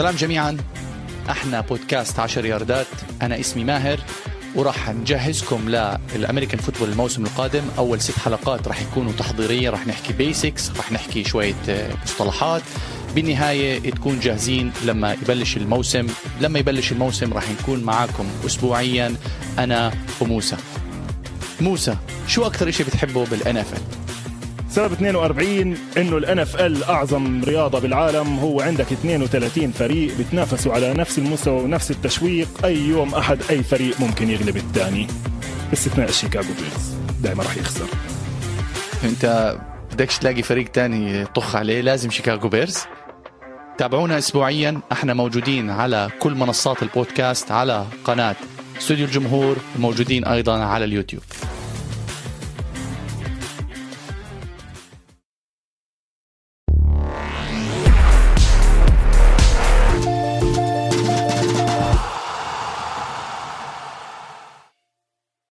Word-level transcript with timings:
سلام 0.00 0.14
جميعا. 0.16 0.56
أحنا 1.30 1.60
بودكاست 1.60 2.18
10 2.18 2.46
ياردات. 2.46 2.86
أنا 3.22 3.40
اسمي 3.40 3.64
ماهر 3.64 4.00
وراح 4.54 4.90
نجهزكم 4.90 5.68
لل 6.16 6.25
American 6.25 6.60
football 6.60 6.88
الموسم 6.88 7.24
القادم. 7.24 7.62
أول 7.78 8.00
ست 8.00 8.18
حلقات 8.18 8.68
راح 8.68 8.82
يكونوا 8.82 9.12
تحضيرية 9.12 9.70
راح 9.70 9.86
نحكي 9.86 10.12
basics 10.12 10.70
راح 10.76 10.92
نحكي 10.92 11.24
شوية 11.24 11.54
آه، 11.68 11.90
مصطلحات. 12.04 12.62
بالنهاية 13.14 13.90
تكون 13.90 14.20
جاهزين 14.20 14.72
لما 14.84 15.12
يبلش 15.12 15.56
الموسم. 15.56 16.06
لما 16.40 16.58
يبلش 16.58 16.92
الموسم 16.92 17.32
راح 17.32 17.44
نكون 17.50 17.82
معاكم 17.82 18.26
اسبوعيا. 18.46 19.14
أنا 19.58 19.92
وموسى. 20.20 20.56
موسى 21.60 21.96
شو 22.26 22.46
أكثر 22.46 22.70
شيء 22.70 22.86
بتحبه 22.86 23.26
بال 23.26 23.56
NF 23.56 23.74
سبب 24.70 24.92
42 24.92 25.76
إنه 25.96 26.16
ال 26.16 26.38
NFL 26.38 26.84
أعظم 26.84 27.44
رياضة 27.44 27.78
بالعالم 27.80 28.38
هو 28.38 28.60
عندك 28.60 28.92
32 28.92 29.70
فريق 29.70 30.18
بتنافسوا 30.18 30.72
على 30.72 30.94
نفس 30.94 31.18
المستوى 31.18 31.62
ونفس 31.62 31.90
التشويق 31.90 32.48
أي 32.64 32.78
يوم 32.78 33.14
أحد 33.14 33.38
أي 33.50 33.62
فريق 33.62 34.00
ممكن 34.00 34.30
يغلب 34.30 34.56
الثاني. 34.56 35.06
باستثناء 35.70 36.08
ال 36.08 36.13
Chicago 36.13 36.46
Bears 36.46 36.94
دائما 37.22 37.42
راح 37.42 37.56
يخسر. 37.56 37.86
أنت 39.04 39.56
بدكش 39.92 40.18
تلاقي 40.18 40.42
فريق 40.42 40.68
تاني 40.68 41.26
طخ 41.26 41.56
عليه 41.56 41.80
لازم 41.80 42.10
Chicago 42.10 42.48
Bears. 42.48 42.78
تابعونا 43.78 44.18
اسبوعيا. 44.18 44.80
إحنا 44.92 45.14
موجودين 45.14 45.70
على 45.70 46.08
كل 46.18 46.34
منصات 46.34 46.82
البودكاست 46.82 47.50
على 47.50 47.86
قناة. 48.04 48.36
استوديو 48.78 49.06
الجمهور 49.06 49.56
وموجودين 49.76 50.24
أيضا 50.24 50.64
على 50.64 50.84
اليوتيوب. 50.84 51.22